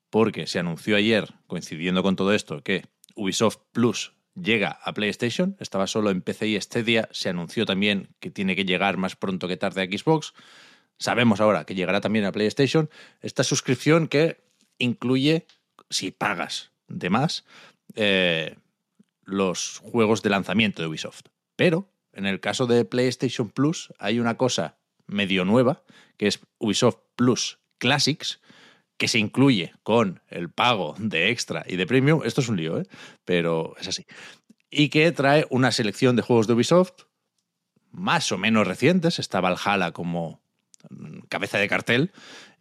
porque 0.10 0.48
se 0.48 0.57
anunció 0.57 0.95
ayer, 0.95 1.36
coincidiendo 1.45 2.01
con 2.01 2.15
todo 2.15 2.34
esto, 2.34 2.63
que 2.63 2.86
Ubisoft 3.15 3.60
Plus 3.72 4.14
llega 4.35 4.79
a 4.83 4.93
PlayStation, 4.93 5.55
estaba 5.59 5.87
solo 5.87 6.09
en 6.09 6.21
PC 6.21 6.47
y 6.47 6.61
Stadia, 6.61 7.09
se 7.11 7.29
anunció 7.29 7.65
también 7.65 8.09
que 8.19 8.29
tiene 8.29 8.55
que 8.55 8.65
llegar 8.65 8.97
más 8.97 9.15
pronto 9.15 9.47
que 9.47 9.57
tarde 9.57 9.81
a 9.81 9.85
Xbox, 9.85 10.33
sabemos 10.97 11.39
ahora 11.41 11.65
que 11.65 11.75
llegará 11.75 12.01
también 12.01 12.25
a 12.25 12.31
PlayStation, 12.31 12.89
esta 13.21 13.43
suscripción 13.43 14.07
que 14.07 14.43
incluye, 14.77 15.47
si 15.89 16.11
pagas 16.11 16.71
de 16.87 17.09
más, 17.09 17.45
eh, 17.95 18.55
los 19.23 19.79
juegos 19.79 20.21
de 20.21 20.29
lanzamiento 20.29 20.81
de 20.81 20.87
Ubisoft. 20.87 21.27
Pero 21.55 21.89
en 22.13 22.25
el 22.25 22.39
caso 22.39 22.67
de 22.67 22.85
PlayStation 22.85 23.49
Plus 23.49 23.93
hay 23.97 24.19
una 24.19 24.37
cosa 24.37 24.77
medio 25.07 25.45
nueva, 25.45 25.83
que 26.17 26.27
es 26.27 26.39
Ubisoft 26.57 26.99
Plus 27.15 27.59
Classics, 27.77 28.39
que 28.97 29.07
se 29.07 29.19
incluye 29.19 29.73
con 29.83 30.21
el 30.29 30.49
pago 30.49 30.95
de 30.97 31.29
extra 31.29 31.65
y 31.67 31.75
de 31.75 31.87
premium. 31.87 32.21
Esto 32.23 32.41
es 32.41 32.49
un 32.49 32.57
lío, 32.57 32.79
¿eh? 32.79 32.87
pero 33.25 33.75
es 33.79 33.87
así. 33.87 34.05
Y 34.69 34.89
que 34.89 35.11
trae 35.11 35.45
una 35.49 35.71
selección 35.71 36.15
de 36.15 36.21
juegos 36.21 36.47
de 36.47 36.53
Ubisoft 36.53 37.03
más 37.91 38.31
o 38.31 38.37
menos 38.37 38.67
recientes. 38.67 39.19
Está 39.19 39.41
Valhalla 39.41 39.91
como 39.91 40.41
mm, 40.89 41.19
cabeza 41.29 41.57
de 41.57 41.67
cartel. 41.67 42.11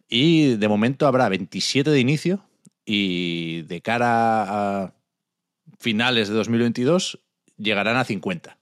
Y 0.07 0.55
de 0.55 0.67
momento 0.67 1.07
habrá 1.07 1.29
27 1.29 1.89
de 1.89 1.99
inicio 1.99 2.47
y 2.85 3.63
de 3.63 3.81
cara 3.81 4.83
a 4.83 4.93
finales 5.79 6.29
de 6.29 6.35
2022 6.35 7.19
llegarán 7.57 7.97
a 7.97 8.03
50. 8.03 8.57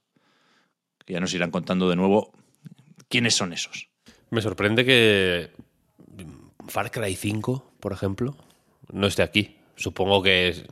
Ya 1.08 1.20
nos 1.20 1.34
irán 1.34 1.52
contando 1.52 1.90
de 1.90 1.98
nuevo 1.98 2.32
quiénes 3.10 3.36
son 3.36 3.52
esos. 3.52 3.90
Me 4.30 4.42
sorprende 4.42 4.86
que 4.86 5.52
Far 6.68 6.92
Cry 6.92 7.16
5, 7.16 7.74
por 7.80 7.94
ejemplo, 7.94 8.36
no 8.92 9.08
esté 9.08 9.24
aquí. 9.24 9.58
Supongo 9.76 10.22
que 10.22 10.68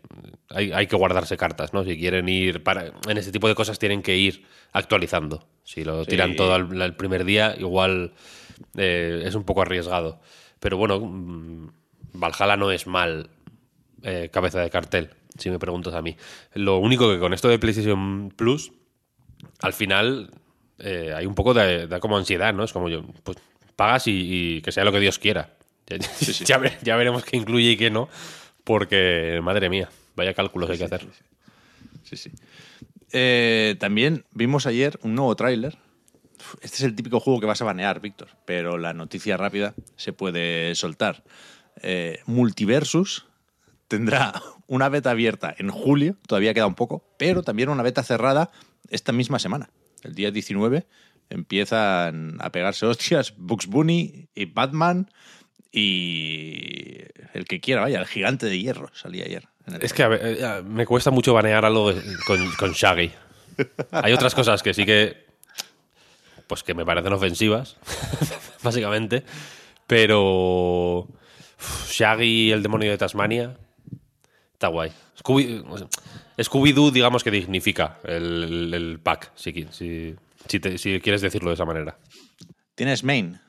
hay, 0.49 0.71
hay 0.71 0.87
que 0.87 0.95
guardarse 0.95 1.35
cartas, 1.35 1.73
¿no? 1.73 1.83
Si 1.83 1.97
quieren 1.97 2.29
ir 2.29 2.63
para, 2.63 2.93
en 3.07 3.17
ese 3.17 3.31
tipo 3.31 3.47
de 3.47 3.55
cosas 3.55 3.79
tienen 3.79 4.01
que 4.03 4.15
ir 4.15 4.45
actualizando. 4.73 5.47
Si 5.63 5.83
lo 5.83 6.05
tiran 6.05 6.35
todo 6.35 6.53
al, 6.53 6.81
al 6.81 6.95
primer 6.95 7.25
día, 7.25 7.55
igual 7.57 8.13
eh, 8.77 9.23
es 9.25 9.35
un 9.35 9.43
poco 9.43 9.61
arriesgado. 9.61 10.19
Pero 10.59 10.77
bueno, 10.77 10.99
mm, 10.99 11.69
Valhalla 12.13 12.57
no 12.57 12.71
es 12.71 12.87
mal 12.87 13.29
eh, 14.03 14.29
cabeza 14.31 14.61
de 14.61 14.69
cartel, 14.69 15.09
si 15.37 15.49
me 15.49 15.59
preguntas 15.59 15.93
a 15.93 16.01
mí. 16.01 16.15
Lo 16.53 16.77
único 16.77 17.11
que 17.11 17.19
con 17.19 17.33
esto 17.33 17.47
de 17.47 17.59
PlayStation 17.59 18.31
Plus, 18.35 18.71
al 19.59 19.73
final 19.73 20.29
eh, 20.79 21.13
hay 21.15 21.25
un 21.25 21.35
poco 21.35 21.53
de, 21.53 21.87
de 21.87 21.99
como 21.99 22.17
ansiedad, 22.17 22.53
¿no? 22.53 22.63
Es 22.63 22.73
como 22.73 22.89
yo, 22.89 23.03
pues 23.23 23.37
pagas 23.75 24.07
y, 24.07 24.57
y 24.57 24.61
que 24.61 24.71
sea 24.71 24.83
lo 24.83 24.91
que 24.91 24.99
Dios 24.99 25.17
quiera. 25.17 25.55
Ya, 25.97 26.45
ya 26.45 26.57
ve- 26.57 26.77
ya 26.81 26.95
veremos 26.95 27.23
qué 27.25 27.37
incluye 27.37 27.71
y 27.71 27.77
qué 27.77 27.89
no, 27.89 28.09
porque, 28.63 29.39
madre 29.43 29.69
mía, 29.69 29.89
vaya 30.15 30.33
cálculos 30.33 30.69
hay 30.69 30.77
que 30.77 30.85
hacer. 30.85 31.05
Sí, 32.03 32.17
sí. 32.17 32.31
Eh, 33.13 33.75
también 33.79 34.25
vimos 34.33 34.65
ayer 34.65 34.99
un 35.03 35.15
nuevo 35.15 35.35
tráiler. 35.35 35.77
Este 36.61 36.77
es 36.77 36.83
el 36.83 36.95
típico 36.95 37.19
juego 37.19 37.39
que 37.39 37.45
vas 37.45 37.61
a 37.61 37.65
banear, 37.65 37.99
Víctor, 38.01 38.29
pero 38.45 38.77
la 38.77 38.93
noticia 38.93 39.37
rápida 39.37 39.75
se 39.95 40.11
puede 40.13 40.73
soltar. 40.75 41.23
Eh, 41.81 42.19
Multiversus 42.25 43.27
tendrá 43.87 44.41
una 44.67 44.89
beta 44.89 45.11
abierta 45.11 45.53
en 45.57 45.69
julio, 45.69 46.15
todavía 46.27 46.53
queda 46.53 46.67
un 46.67 46.75
poco, 46.75 47.03
pero 47.17 47.43
también 47.43 47.69
una 47.69 47.83
beta 47.83 48.03
cerrada 48.03 48.49
esta 48.89 49.11
misma 49.11 49.39
semana. 49.39 49.69
El 50.03 50.15
día 50.15 50.31
19 50.31 50.87
empiezan 51.29 52.37
a 52.41 52.51
pegarse 52.51 52.85
hostias 52.85 53.33
Bugs 53.37 53.67
Bunny 53.67 54.27
y 54.35 54.45
Batman 54.45 55.09
y 55.71 56.97
el 57.33 57.45
que 57.47 57.59
quiera, 57.59 57.81
vaya, 57.81 57.99
el 57.99 58.07
gigante 58.07 58.45
de 58.47 58.59
hierro 58.59 58.89
salía 58.93 59.25
ayer. 59.25 59.47
Es 59.81 59.93
que 59.93 60.03
a 60.03 60.07
ver, 60.07 60.19
eh, 60.23 60.61
me 60.65 60.85
cuesta 60.85 61.11
mucho 61.11 61.33
banear 61.33 61.63
algo 61.65 61.93
con, 62.25 62.51
con 62.53 62.71
Shaggy. 62.73 63.11
Hay 63.91 64.13
otras 64.13 64.33
cosas 64.35 64.63
que 64.63 64.73
sí 64.73 64.85
que. 64.85 65.25
Pues 66.47 66.63
que 66.63 66.73
me 66.73 66.83
parecen 66.85 67.13
ofensivas, 67.13 67.77
básicamente. 68.63 69.23
Pero. 69.87 71.07
Shaggy, 71.89 72.51
el 72.51 72.63
demonio 72.63 72.89
de 72.91 72.97
Tasmania. 72.97 73.55
Está 74.53 74.67
guay. 74.67 74.91
Scooby- 75.21 75.63
Scooby-Doo, 76.37 76.91
digamos 76.91 77.23
que 77.23 77.29
dignifica 77.31 77.99
el, 78.03 78.73
el- 78.73 78.99
pack, 78.99 79.31
si, 79.35 79.51
qui- 79.53 79.69
si, 79.71 80.15
si 80.47 80.59
te- 80.59 80.77
si 80.79 80.99
quieres 80.99 81.21
decirlo 81.21 81.51
de 81.51 81.53
esa 81.55 81.65
manera. 81.65 81.97
Tienes 82.75 83.03
main. 83.03 83.39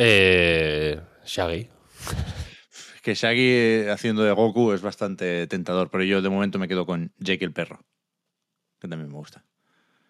Eh, 0.00 1.00
Shaggy. 1.26 1.68
Que 3.02 3.14
Shaggy 3.14 3.88
haciendo 3.90 4.22
de 4.22 4.30
Goku 4.32 4.72
es 4.72 4.80
bastante 4.80 5.46
tentador, 5.48 5.90
pero 5.90 6.04
yo 6.04 6.22
de 6.22 6.28
momento 6.28 6.58
me 6.60 6.68
quedo 6.68 6.86
con 6.86 7.12
Jake 7.18 7.44
el 7.44 7.52
perro, 7.52 7.80
que 8.80 8.86
también 8.86 9.08
me 9.10 9.16
gusta. 9.18 9.44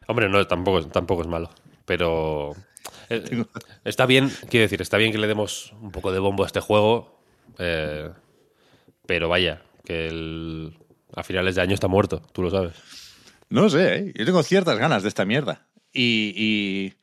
Hombre, 0.07 0.29
no, 0.29 0.47
tampoco, 0.47 0.81
es- 0.81 0.89
tampoco 0.91 1.23
es 1.23 1.29
malo. 1.29 1.51
Pero. 1.87 2.55
eh, 3.09 3.45
está 3.85 4.05
bien, 4.07 4.31
quiero 4.51 4.65
decir, 4.65 4.83
está 4.83 4.97
bien 4.99 5.13
que 5.13 5.19
le 5.19 5.27
demos 5.27 5.73
un 5.81 5.91
poco 5.91 6.13
de 6.13 6.19
bombo 6.19 6.43
a 6.45 6.47
este 6.47 6.61
juego. 6.61 7.23
eh, 7.59 8.11
pero 9.07 9.29
vaya, 9.31 9.63
que 9.85 10.09
el, 10.09 10.77
a 11.15 11.23
finales 11.23 11.55
de 11.55 11.63
año 11.63 11.73
está 11.75 11.89
muerto, 11.89 12.21
tú 12.33 12.43
lo 12.43 12.51
sabes. 12.51 12.75
No 13.49 13.71
sé, 13.71 13.97
¿eh? 13.97 14.13
yo 14.15 14.27
tengo 14.27 14.43
ciertas 14.43 14.79
ganas 14.79 15.03
de 15.03 15.09
esta 15.09 15.25
mierda. 15.25 15.67
Y, 15.93 16.35
y 16.37 16.95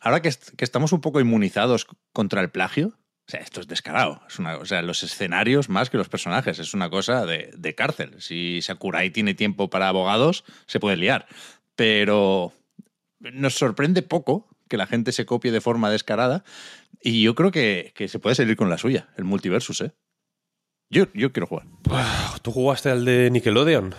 ahora 0.00 0.22
que, 0.22 0.28
est- 0.28 0.50
que 0.56 0.64
estamos 0.64 0.92
un 0.92 1.00
poco 1.00 1.20
inmunizados 1.20 1.86
contra 2.12 2.40
el 2.40 2.50
plagio, 2.50 2.88
o 3.26 3.30
sea, 3.30 3.40
esto 3.40 3.60
es 3.60 3.66
descarado. 3.68 4.22
Es 4.28 4.38
una, 4.38 4.56
o 4.56 4.64
sea, 4.64 4.80
los 4.82 5.02
escenarios 5.02 5.68
más 5.68 5.90
que 5.90 5.98
los 5.98 6.08
personajes, 6.08 6.58
es 6.58 6.72
una 6.74 6.88
cosa 6.88 7.26
de, 7.26 7.52
de 7.56 7.74
cárcel. 7.74 8.20
Si 8.20 8.62
Sakurai 8.62 9.10
tiene 9.10 9.34
tiempo 9.34 9.68
para 9.68 9.88
abogados, 9.88 10.44
se 10.66 10.80
puede 10.80 10.96
liar. 10.96 11.26
Pero 11.76 12.52
nos 13.20 13.54
sorprende 13.54 14.02
poco 14.02 14.48
que 14.68 14.76
la 14.78 14.86
gente 14.86 15.12
se 15.12 15.26
copie 15.26 15.52
de 15.52 15.60
forma 15.60 15.90
descarada 15.90 16.42
y 17.02 17.22
yo 17.22 17.34
creo 17.34 17.50
que, 17.50 17.92
que 17.94 18.08
se 18.08 18.18
puede 18.18 18.34
salir 18.34 18.56
con 18.56 18.70
la 18.70 18.78
suya, 18.78 19.08
el 19.16 19.24
multiversus, 19.24 19.80
¿eh? 19.82 19.92
Yo, 20.90 21.06
yo 21.12 21.32
quiero 21.32 21.46
jugar. 21.46 21.66
¿Tú 22.40 22.50
jugaste 22.50 22.90
al 22.90 23.04
de 23.04 23.30
Nickelodeon? 23.30 23.94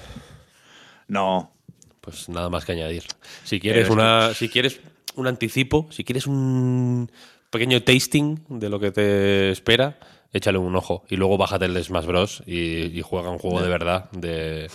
No, 1.08 1.54
Pues 2.10 2.30
nada 2.30 2.50
más 2.50 2.66
que 2.66 2.74
añadir. 2.74 3.04
Si 3.44 3.60
quieres, 3.60 3.86
es 3.86 3.90
una, 3.90 4.34
si 4.34 4.50
quieres 4.50 4.80
un 5.16 5.28
anticipo, 5.28 5.88
si 5.92 6.04
quieres 6.04 6.28
un 6.28 7.12
pequeño 7.50 7.82
tasting 7.82 8.44
de 8.50 8.70
lo 8.70 8.80
que 8.80 8.92
te 8.92 9.52
espera, 9.52 10.00
échale 10.34 10.58
un 10.58 10.76
ojo. 10.76 11.04
Y 11.10 11.16
luego 11.16 11.38
bájate 11.38 11.66
el 11.66 11.74
de 11.74 11.84
Smash 11.84 12.06
Bros. 12.06 12.44
y, 12.46 12.98
y 12.98 13.02
juega 13.02 13.30
un 13.30 13.40
juego 13.40 13.62
de 13.62 13.70
verdad 13.70 14.10
de, 14.12 14.70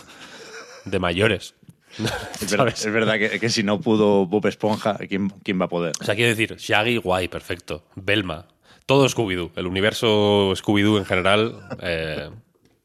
de 0.84 0.98
mayores. 0.98 1.54
es 2.40 2.92
verdad 2.92 3.18
que, 3.18 3.38
que 3.38 3.48
si 3.48 3.62
no 3.62 3.80
pudo 3.80 4.26
Bob 4.26 4.46
Esponja, 4.46 4.96
¿quién, 5.08 5.30
quién 5.42 5.60
va 5.60 5.66
a 5.66 5.68
poder? 5.68 5.92
O 6.00 6.04
sea, 6.04 6.14
quiero 6.14 6.30
decir, 6.30 6.56
Shaggy, 6.56 6.96
guay, 6.98 7.28
perfecto. 7.28 7.84
Belma, 7.94 8.46
todo 8.86 9.08
Scooby-Doo. 9.08 9.52
El 9.56 9.66
universo 9.66 10.52
Scooby-Doo 10.54 10.98
en 10.98 11.04
general 11.04 11.68
eh, 11.80 12.30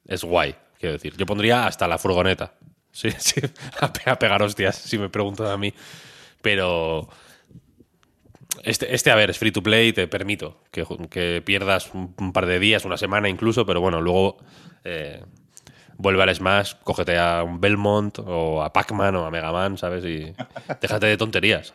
es 0.05 0.23
guay, 0.23 0.55
quiero 0.79 0.93
decir. 0.93 1.15
Yo 1.17 1.25
pondría 1.25 1.67
hasta 1.67 1.87
la 1.87 1.97
furgoneta. 1.97 2.53
Sí, 2.91 3.09
sí, 3.17 3.41
a, 3.79 3.91
pe- 3.93 4.09
a 4.09 4.17
pegar 4.19 4.41
hostias, 4.41 4.75
si 4.75 4.97
me 4.97 5.09
preguntan 5.09 5.47
a 5.47 5.57
mí. 5.57 5.73
Pero 6.41 7.09
este, 8.63 8.93
este, 8.93 9.11
a 9.11 9.15
ver, 9.15 9.29
es 9.29 9.37
free 9.37 9.51
to 9.51 9.61
play, 9.63 9.93
te 9.93 10.07
permito 10.07 10.57
que, 10.71 10.85
que 11.09 11.41
pierdas 11.45 11.91
un, 11.93 12.13
un 12.17 12.33
par 12.33 12.45
de 12.45 12.59
días, 12.59 12.85
una 12.85 12.97
semana 12.97 13.29
incluso, 13.29 13.65
pero 13.65 13.79
bueno, 13.79 14.01
luego 14.01 14.37
eh, 14.83 15.23
vuelve 15.97 16.23
al 16.23 16.33
Smash, 16.35 16.73
cógete 16.83 17.17
a 17.17 17.43
un 17.43 17.61
Belmont 17.61 18.19
o 18.19 18.63
a 18.63 18.73
Pac-Man 18.73 19.15
o 19.15 19.25
a 19.25 19.31
Mega 19.31 19.51
Man, 19.51 19.77
¿sabes? 19.77 20.03
Y 20.05 20.33
déjate 20.81 21.05
de 21.07 21.17
tonterías. 21.17 21.73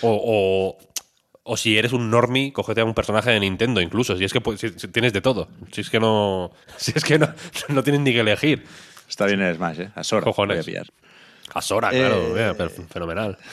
O, 0.00 0.10
o, 0.24 0.78
o 1.44 1.56
si 1.56 1.76
eres 1.78 1.92
un 1.92 2.10
normie, 2.10 2.52
cógete 2.52 2.80
a 2.80 2.84
un 2.84 2.94
personaje 2.94 3.30
de 3.30 3.40
Nintendo 3.40 3.80
incluso, 3.80 4.16
si 4.16 4.24
es 4.24 4.32
que 4.32 4.42
pu- 4.42 4.56
si- 4.56 4.78
si 4.78 4.88
tienes 4.88 5.12
de 5.12 5.20
todo. 5.20 5.48
Si 5.70 5.80
es 5.82 5.90
que 5.90 6.00
no, 6.00 6.50
si 6.76 6.92
es 6.94 7.04
que 7.04 7.18
no, 7.18 7.28
no 7.68 7.82
tienes 7.82 8.00
ni 8.02 8.12
que 8.12 8.20
elegir. 8.20 8.64
Está 9.12 9.26
bien 9.26 9.42
el 9.42 9.54
Smash, 9.54 9.80
¿eh? 9.80 9.90
A 9.94 10.02
Sora. 10.04 10.24
Cojones. 10.24 10.56
voy 10.56 10.62
a 10.62 10.64
pillar. 10.64 10.86
A 11.52 11.60
Sora, 11.60 11.90
claro, 11.90 12.34
Eh, 12.34 12.54
mira, 12.54 12.70
fenomenal. 12.70 13.36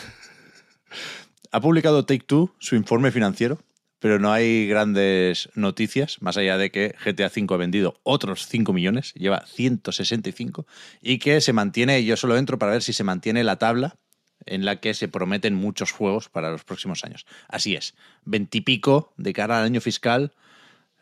Ha 1.52 1.60
publicado 1.60 2.06
Take 2.06 2.24
Two 2.26 2.56
su 2.60 2.78
informe 2.78 3.12
financiero, 3.12 3.60
pero 4.00 4.20
no 4.20 4.32
hay 4.32 4.70
grandes 4.70 5.50
noticias, 5.56 6.22
más 6.22 6.38
allá 6.38 6.58
de 6.58 6.72
que 6.72 6.96
GTA 7.04 7.28
V 7.28 7.54
ha 7.54 7.58
vendido 7.58 8.00
otros 8.04 8.48
5 8.48 8.72
millones, 8.72 9.14
lleva 9.16 9.46
165, 9.48 10.66
y 11.02 11.20
que 11.20 11.42
se 11.42 11.52
mantiene, 11.52 12.06
yo 12.06 12.16
solo 12.16 12.38
entro 12.38 12.58
para 12.58 12.72
ver 12.74 12.84
si 12.84 12.94
se 12.94 13.04
mantiene 13.04 13.44
la 13.44 13.58
tabla 13.58 13.98
en 14.46 14.64
la 14.64 14.80
que 14.80 14.94
se 14.94 15.10
prometen 15.10 15.56
muchos 15.56 15.92
juegos 15.92 16.30
para 16.30 16.52
los 16.52 16.64
próximos 16.64 17.04
años. 17.04 17.26
Así 17.50 17.76
es, 17.76 17.96
veintipico 18.24 19.14
de 19.18 19.34
cara 19.34 19.60
al 19.60 19.66
año 19.66 19.82
fiscal 19.82 20.32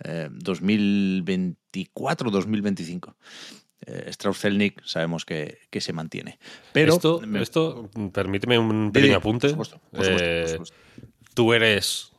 eh, 0.03 0.29
2024-2025. 0.31 3.13
Eh, 3.85 4.05
Strauss-Zelnick 4.09 4.81
sabemos 4.85 5.23
que, 5.23 5.59
que 5.69 5.81
se 5.81 5.93
mantiene. 5.93 6.39
Pero 6.73 6.93
esto, 6.95 7.21
me- 7.25 7.41
esto, 7.41 7.89
permíteme 8.11 8.57
un 8.57 8.91
pequeño 8.91 9.17
apunte. 9.17 9.53
por 9.53 9.65
supuesto, 9.67 9.79
por 9.91 10.03
supuesto, 10.05 10.25
por 10.25 10.27
Eh, 10.27 10.47
supuesto. 10.49 10.75
Tú 11.33 11.53
eres, 11.53 12.11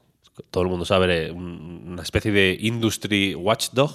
todo 0.50 0.62
el 0.62 0.68
mundo 0.70 0.84
sabe, 0.84 1.30
un- 1.32 1.84
una 1.88 2.02
especie 2.02 2.30
de 2.30 2.56
industry 2.60 3.34
watchdog, 3.34 3.92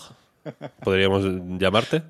podríamos 0.83 1.23
llamarte. 1.57 2.03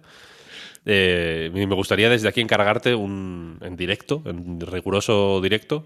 Eh, 0.86 1.50
me 1.54 1.66
gustaría 1.76 2.10
desde 2.10 2.28
aquí 2.28 2.42
encargarte 2.42 2.94
un, 2.96 3.58
en 3.62 3.76
directo, 3.78 4.22
en 4.26 4.60
riguroso 4.60 5.40
directo, 5.42 5.86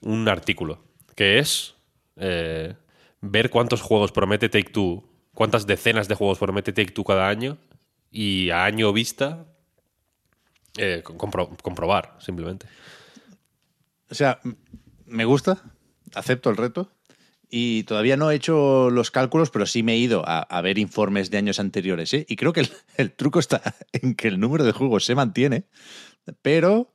un 0.00 0.28
artículo 0.28 0.82
que 1.14 1.38
es 1.38 1.74
eh, 2.16 2.74
ver 3.22 3.48
cuántos 3.48 3.80
juegos 3.80 4.12
promete 4.12 4.48
Take 4.50 4.70
Two, 4.70 5.04
cuántas 5.32 5.66
decenas 5.66 6.08
de 6.08 6.14
juegos 6.14 6.38
promete 6.38 6.72
Take 6.72 6.90
Two 6.92 7.04
cada 7.04 7.28
año 7.28 7.56
y 8.14 8.50
a 8.50 8.64
año 8.64 8.92
vista 8.92 9.44
eh, 10.78 11.02
compro- 11.04 11.60
comprobar, 11.60 12.16
simplemente. 12.20 12.66
O 14.08 14.14
sea, 14.14 14.38
me 15.04 15.24
gusta, 15.24 15.60
acepto 16.14 16.48
el 16.48 16.56
reto 16.56 16.92
y 17.50 17.82
todavía 17.82 18.16
no 18.16 18.30
he 18.30 18.36
hecho 18.36 18.88
los 18.90 19.10
cálculos, 19.10 19.50
pero 19.50 19.66
sí 19.66 19.82
me 19.82 19.94
he 19.94 19.98
ido 19.98 20.22
a, 20.26 20.60
ver 20.60 20.78
informes 20.78 21.30
de 21.30 21.38
años 21.38 21.58
anteriores. 21.58 22.14
¿eh? 22.14 22.24
Y 22.28 22.36
creo 22.36 22.52
que 22.52 22.60
el, 22.60 22.70
el 22.96 23.10
truco 23.10 23.40
está 23.40 23.74
en 23.92 24.14
que 24.14 24.28
el 24.28 24.38
número 24.38 24.64
de 24.64 24.72
juegos 24.72 25.04
se 25.04 25.16
mantiene, 25.16 25.66
pero 26.40 26.94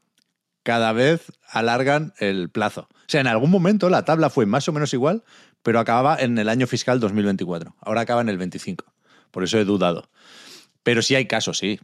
cada 0.63 0.93
vez 0.93 1.33
alargan 1.49 2.13
el 2.19 2.49
plazo. 2.49 2.87
O 2.91 3.09
sea, 3.11 3.19
en 3.19 3.27
algún 3.27 3.51
momento 3.51 3.89
la 3.89 4.05
tabla 4.05 4.29
fue 4.29 4.45
más 4.45 4.69
o 4.69 4.71
menos 4.71 4.93
igual, 4.93 5.25
pero 5.63 5.81
acababa 5.81 6.15
en 6.17 6.37
el 6.37 6.47
año 6.47 6.65
fiscal 6.65 7.01
2024. 7.01 7.75
Ahora 7.81 8.01
acaba 8.01 8.21
en 8.21 8.29
el 8.29 8.37
25. 8.37 8.85
Por 9.31 9.43
eso 9.43 9.59
he 9.59 9.65
dudado. 9.65 10.09
Pero 10.83 11.01
sí 11.01 11.15
hay 11.15 11.25
casos, 11.27 11.57
sí. 11.57 11.79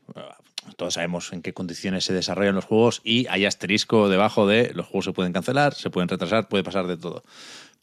Todos 0.78 0.96
sabemos 0.96 1.32
en 1.32 1.42
qué 1.42 1.54
condiciones 1.54 2.06
se 2.06 2.14
desarrollan 2.14 2.56
los 2.56 2.66
juegos 2.66 3.02
y 3.04 3.28
hay 3.28 3.46
asterisco 3.46 4.10
debajo 4.10 4.48
de 4.48 4.74
los 4.74 4.88
juegos 4.88 5.06
se 5.06 5.14
pueden 5.14 5.32
cancelar, 5.34 5.74
se 5.75 5.90
pueden 5.90 6.10
retrasar, 6.10 6.48
puede 6.48 6.64
pasar 6.64 6.88
de 6.88 6.98
todo. 6.98 7.24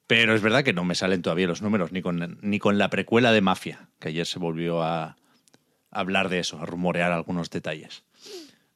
Pero 0.09 0.35
es 0.35 0.43
verdad 0.43 0.65
que 0.65 0.73
no 0.73 0.85
me 0.85 0.95
salen 0.97 1.23
todavía 1.23 1.47
los 1.47 1.63
números, 1.63 1.93
ni 1.93 2.03
con, 2.03 2.39
ni 2.43 2.59
con 2.59 2.79
la 2.79 2.91
precuela 2.91 3.31
de 3.33 3.41
Mafia, 3.41 3.89
que 4.01 4.09
ayer 4.09 4.27
se 4.27 4.39
volvió 4.41 4.83
a, 4.83 5.17
hablar 5.91 6.29
de 6.29 6.41
eso, 6.41 6.59
a 6.59 6.67
rumorear 6.67 7.13
algunos 7.13 7.51
detalles. 7.51 8.03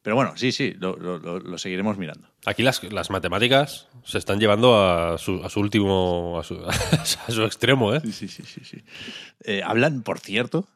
Pero 0.03 0.15
bueno, 0.15 0.35
sí, 0.37 0.53
sí, 0.53 0.73
lo, 0.79 0.97
lo- 0.97 1.19
lo- 1.19 1.41
lo 1.41 1.59
seguiremos 1.59 1.99
mirando. 1.99 2.29
Aquí 2.45 2.63
las, 2.63 2.81
las 2.93 3.11
matemáticas 3.11 3.89
se 4.05 4.19
están 4.19 4.39
llevando 4.39 4.81
a 4.81 5.19
su, 5.19 5.43
a 5.43 5.49
su 5.51 5.59
último, 5.59 6.39
a 6.39 6.45
su, 6.45 6.65
a 6.65 7.31
su 7.31 7.43
extremo, 7.43 7.93
¿eh? 7.93 8.01
Sí, 8.05 8.13
sí, 8.13 8.29
sí, 8.29 8.45
sí. 8.47 8.61
sí. 8.65 8.85
Eh, 9.43 9.63
hablan, 9.65 10.03
por 10.03 10.21
cierto, 10.21 10.69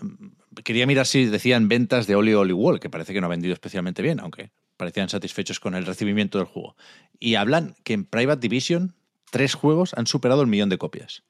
em, 0.00 0.30
quería 0.64 0.86
mirar 0.86 1.06
si 1.06 1.26
decían 1.26 1.68
ventas 1.68 2.06
de 2.06 2.16
Oli 2.16 2.34
Oli 2.34 2.52
Wall, 2.52 2.80
que 2.80 2.90
parece 2.90 3.12
que 3.12 3.20
no 3.20 3.26
ha 3.26 3.30
vendido 3.30 3.54
especialmente 3.54 4.02
bien, 4.02 4.20
aunque 4.20 4.50
parecían 4.76 5.08
satisfechos 5.08 5.60
con 5.60 5.74
el 5.74 5.86
recibimiento 5.86 6.38
del 6.38 6.46
juego. 6.46 6.76
Y 7.18 7.36
hablan 7.36 7.74
que 7.84 7.94
en 7.94 8.04
Private 8.04 8.40
Division 8.40 8.94
tres 9.30 9.54
juegos 9.54 9.94
han 9.94 10.06
superado 10.06 10.42
el 10.42 10.48
millón 10.48 10.68
de 10.68 10.78
copias. 10.78 11.22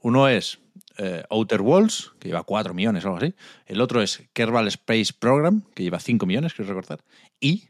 Uno 0.00 0.28
es 0.28 0.60
eh, 0.98 1.24
Outer 1.30 1.60
Worlds, 1.60 2.12
que 2.18 2.28
lleva 2.28 2.42
4 2.42 2.74
millones 2.74 3.04
o 3.04 3.08
algo 3.08 3.18
así. 3.18 3.34
El 3.66 3.80
otro 3.80 4.02
es 4.02 4.22
Kerbal 4.32 4.68
Space 4.68 5.12
Program, 5.18 5.62
que 5.74 5.82
lleva 5.82 6.00
5 6.00 6.26
millones, 6.26 6.54
quiero 6.54 6.68
recordar. 6.68 7.04
Y 7.40 7.68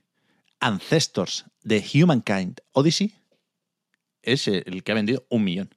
Ancestors 0.61 1.47
de 1.63 1.85
Humankind 1.95 2.61
Odyssey 2.73 3.15
es 4.23 4.49
el 4.49 4.83
que 4.83 4.93
ha 4.93 4.95
vendido 4.95 5.25
un 5.29 5.45
millón. 5.45 5.75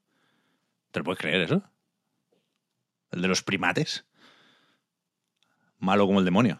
¿Te 0.91 0.99
lo 0.99 1.05
puedes 1.05 1.19
creer 1.19 1.41
eso? 1.41 1.63
El 3.11 3.21
de 3.21 3.27
los 3.27 3.43
primates. 3.43 4.05
Malo 5.81 6.07
como 6.07 6.19
el 6.19 6.25
demonio. 6.25 6.59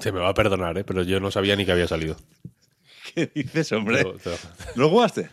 Se 0.00 0.12
me 0.12 0.20
va 0.20 0.28
a 0.28 0.34
perdonar, 0.34 0.78
¿eh? 0.78 0.84
Pero 0.84 1.02
yo 1.02 1.18
no 1.20 1.30
sabía 1.32 1.56
ni 1.56 1.64
que 1.66 1.72
había 1.72 1.88
salido. 1.88 2.16
¿Qué 3.14 3.30
dices, 3.34 3.72
hombre? 3.72 4.04
¿Lo 4.76 4.88
jugaste? 4.90 5.30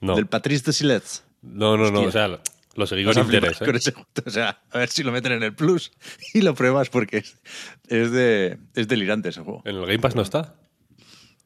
no, 0.00 0.16
Del 0.16 0.26
Patrice 0.26 0.64
de 0.66 0.72
Silets. 0.72 1.22
no, 1.42 1.76
no, 1.76 1.90
no, 1.90 2.00
o 2.02 2.10
sea, 2.10 2.28
lo- 2.74 2.86
seguí 2.86 3.04
con 3.04 3.16
interés, 3.18 3.60
¿eh? 3.60 3.64
con 3.64 3.76
ese. 3.76 3.92
O 4.26 4.30
sea, 4.30 4.62
a 4.70 4.78
ver 4.78 4.88
si 4.88 5.02
lo 5.02 5.12
meten 5.12 5.32
en 5.32 5.42
el 5.44 5.54
Plus 5.54 5.92
y 6.34 6.40
lo 6.40 6.54
pruebas 6.54 6.88
porque 6.90 7.18
es, 7.18 7.36
es, 7.88 8.10
de, 8.10 8.58
es 8.74 8.88
delirante 8.88 9.28
ese 9.28 9.42
juego. 9.42 9.62
¿En 9.64 9.76
el 9.76 9.82
Game 9.86 9.98
Pass 10.00 10.14
no 10.16 10.22
está? 10.22 10.56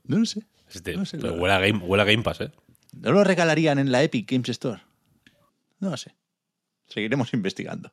No 0.05 0.19
lo 0.19 0.25
sé. 0.25 0.47
Es 0.73 0.83
de- 0.83 0.97
No 0.97 1.05
sé, 1.05 1.19
pero 1.19 1.35
la 1.37 1.43
huele, 1.43 1.55
a 1.55 1.59
Game, 1.59 1.79
huele 1.85 2.03
a 2.03 2.07
Game 2.07 2.23
Pass, 2.23 2.41
¿eh? 2.43 2.53
¿No 2.93 3.13
lo 3.13 3.25
regalarían 3.25 3.79
en 3.79 3.91
la 3.93 4.03
Epic 4.03 4.31
Games 4.31 4.49
Store? 4.51 4.81
No 5.81 5.91
lo 5.91 5.97
sé. 5.97 6.15
Seguiremos 6.89 7.35
investigando. 7.35 7.93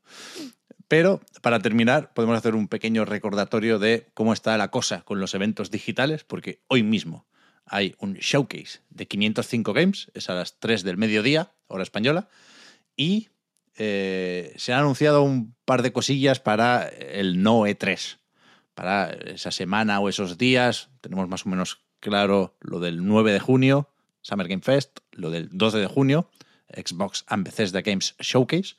Pero 0.93 1.21
para 1.41 1.59
terminar, 1.59 2.13
podemos 2.13 2.37
hacer 2.37 2.53
un 2.53 2.67
pequeño 2.67 3.03
recordatorio 3.03 3.79
de 3.79 4.11
cómo 4.13 4.31
está 4.31 4.55
la 4.59 4.69
cosa 4.69 5.01
con 5.01 5.19
los 5.19 5.33
eventos 5.33 5.71
digitales, 5.71 6.23
porque 6.23 6.61
hoy 6.67 6.83
mismo 6.83 7.25
hay 7.65 7.95
un 7.97 8.13
showcase 8.13 8.81
de 8.91 9.07
505 9.07 9.73
Games, 9.73 10.11
es 10.13 10.29
a 10.29 10.35
las 10.35 10.59
3 10.59 10.83
del 10.83 10.97
mediodía, 10.97 11.51
hora 11.65 11.81
española, 11.81 12.29
y 12.95 13.29
eh, 13.75 14.53
se 14.55 14.71
han 14.71 14.81
anunciado 14.81 15.23
un 15.23 15.55
par 15.65 15.81
de 15.81 15.91
cosillas 15.91 16.39
para 16.39 16.87
el 16.87 17.41
no 17.41 17.61
E3. 17.61 18.19
Para 18.75 19.09
esa 19.09 19.49
semana 19.49 19.99
o 19.99 20.09
esos 20.09 20.37
días, 20.37 20.91
tenemos 21.01 21.27
más 21.27 21.47
o 21.47 21.49
menos 21.49 21.81
claro 22.01 22.55
lo 22.61 22.79
del 22.79 23.03
9 23.03 23.33
de 23.33 23.39
junio, 23.39 23.89
Summer 24.21 24.47
Game 24.47 24.61
Fest, 24.61 24.99
lo 25.11 25.31
del 25.31 25.49
12 25.51 25.79
de 25.79 25.87
junio, 25.87 26.29
Xbox 26.75 27.23
and 27.27 27.45
Bethesda 27.45 27.81
Games 27.81 28.15
Showcase, 28.19 28.75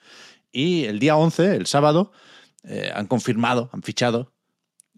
y 0.55 0.85
el 0.85 1.01
día 1.01 1.17
11, 1.17 1.57
el 1.57 1.67
sábado, 1.67 2.13
eh, 2.63 2.91
han 2.95 3.07
confirmado, 3.07 3.69
han 3.73 3.83
fichado 3.83 4.33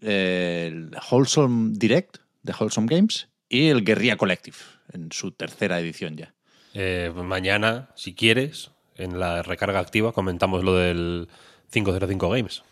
eh, 0.01 0.69
el 0.71 0.91
Wholesome 1.11 1.73
Direct 1.75 2.17
de 2.43 2.53
Wholesome 2.57 2.87
Games 2.87 3.27
y 3.49 3.69
el 3.69 3.83
Guerrilla 3.83 4.15
Collective 4.17 4.57
en 4.93 5.11
su 5.11 5.31
tercera 5.31 5.79
edición 5.79 6.15
ya. 6.15 6.33
Eh, 6.75 7.11
mañana, 7.15 7.89
si 7.95 8.13
quieres, 8.13 8.69
en 8.95 9.19
la 9.19 9.41
recarga 9.41 9.79
activa 9.79 10.13
comentamos 10.13 10.63
lo 10.63 10.75
del 10.75 11.27
505 11.71 12.29
Games. 12.29 12.63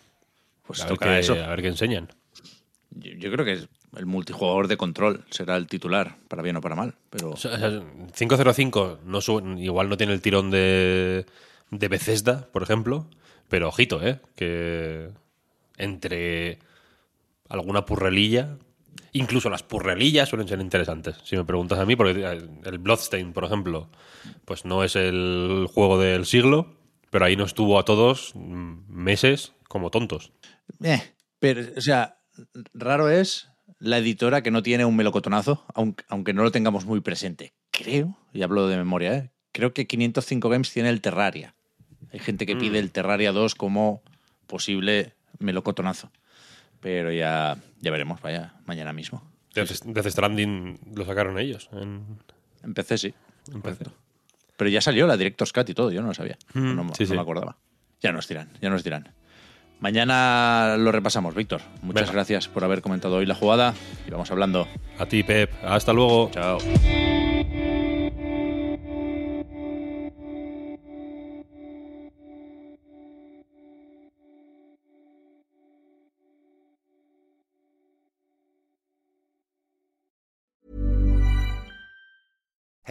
Pues 0.68 0.82
a, 0.84 0.88
ver 0.88 0.98
qué, 1.00 1.20
eso. 1.20 1.34
a 1.34 1.48
ver 1.48 1.64
qué 1.64 1.70
enseñan. 1.70 2.10
Yo, 2.92 3.14
yo 3.14 3.32
creo 3.32 3.46
que 3.46 3.68
el 3.98 4.06
multijugador 4.06 4.68
de 4.68 4.78
control 4.78 5.26
será 5.32 5.58
el 5.58 5.66
titular, 5.68 6.18
para 6.28 6.44
bien 6.44 6.58
o 6.58 6.62
para 6.62 6.76
mal. 6.76 6.96
Pero 7.10 7.32
O 7.32 7.38
sea, 7.38 7.54
o 7.54 7.58
sea, 7.58 7.82
505 8.16 9.00
no 9.06 9.20
igual 9.58 9.90
no 9.90 9.98
tiene 9.98 10.14
el 10.14 10.22
tirón 10.22 10.52
de, 10.52 11.26
de 11.72 11.88
Bethesda, 11.88 12.50
por 12.52 12.64
ejemplo, 12.64 13.10
pero 13.50 13.70
ojito, 13.70 14.06
¿eh? 14.06 14.20
Que 14.36 15.10
entre 15.78 16.60
alguna 17.50 17.86
purrelilla, 17.86 18.58
incluso 19.12 19.50
las 19.50 19.64
purrelillas 19.64 20.30
suelen 20.30 20.48
ser 20.48 20.60
interesantes, 20.60 21.18
si 21.24 21.36
me 21.36 21.46
preguntas 21.46 21.80
a 21.80 21.86
mí, 21.86 21.96
porque 21.96 22.22
eh, 22.22 22.50
el 22.66 22.78
Bloodstain, 22.80 23.34
por 23.34 23.44
ejemplo, 23.44 23.90
pues 24.46 24.66
no 24.66 24.84
es 24.84 24.96
el 24.96 25.68
juego 25.72 26.00
del 26.00 26.26
siglo, 26.26 26.76
pero 27.10 27.26
ahí 27.26 27.36
nos 27.36 27.54
tuvo 27.54 27.80
a 27.80 27.86
todos 27.86 28.32
mm, 28.36 28.88
meses 28.88 29.54
como 29.68 29.92
tontos. 29.92 30.32
Eh, 30.84 31.02
pero, 31.40 31.62
o 31.78 31.82
sea, 31.82 32.20
raro 32.74 33.10
es 33.10 33.50
la 33.80 33.98
editora 33.98 34.42
que 34.42 34.52
no 34.52 34.64
tiene 34.64 34.86
un 34.86 34.96
melocotonazo, 34.96 35.66
aunque, 35.74 36.04
aunque 36.10 36.34
no 36.34 36.44
lo 36.44 36.52
tengamos 36.52 36.86
muy 36.86 37.02
presente. 37.02 37.54
Creo, 37.72 38.18
y 38.34 38.42
hablo 38.42 38.68
de 38.68 38.78
memoria, 38.78 39.16
¿eh? 39.16 39.32
Creo 39.56 39.74
que 39.74 39.88
505 39.88 40.50
Games 40.50 40.70
tiene 40.74 40.90
el 40.90 41.00
Terraria. 41.00 41.56
Hay 42.12 42.20
gente 42.20 42.46
que 42.46 42.58
pide 42.58 42.78
el 42.80 42.92
Terraria 42.92 43.32
2 43.32 43.56
como 43.56 44.04
posible 44.48 45.14
melocotonazo. 45.40 46.12
Pero 46.82 47.10
ya, 47.14 47.58
ya 47.80 47.90
veremos, 47.92 48.22
vaya, 48.22 48.54
mañana 48.66 48.92
mismo. 48.92 49.24
Death, 49.54 49.72
Death 49.86 50.08
Stranding 50.08 50.78
lo 50.94 51.06
sacaron 51.06 51.40
ellos. 51.40 51.70
en- 51.72 52.20
Empecé, 52.64 52.98
sí. 52.98 53.14
en 53.54 53.62
PC. 53.62 53.86
Pero 54.58 54.70
ya 54.70 54.82
salió 54.82 55.08
la 55.08 55.16
Director's 55.16 55.54
Cut 55.54 55.70
y 55.70 55.74
todo, 55.74 55.90
yo 55.92 56.02
no 56.02 56.10
lo 56.10 56.14
sabía. 56.14 56.38
Mm, 56.54 56.76
no, 56.76 56.84
me- 56.84 56.94
sí, 56.96 57.04
no 57.04 57.08
sí. 57.10 57.14
me 57.16 57.22
acordaba. 57.22 57.58
Ya 58.02 58.12
nos 58.12 58.28
dirán, 58.28 58.50
ya 58.62 58.70
nos 58.70 58.84
dirán. 58.84 59.10
Mañana 59.80 60.76
lo 60.78 60.92
repasamos, 60.92 61.34
Víctor. 61.34 61.62
Muchas 61.82 62.04
Venga. 62.04 62.12
gracias 62.14 62.48
por 62.50 62.64
haber 62.66 62.82
comentado 62.82 63.16
hoy 63.16 63.26
la 63.26 63.36
jugada 63.36 63.74
y 64.08 64.12
vamos 64.12 64.30
hablando. 64.32 64.68
A 65.00 65.06
ti, 65.06 65.24
Pep. 65.24 65.52
Hasta 65.64 65.94
luego. 65.94 66.30
Chao. 66.34 66.58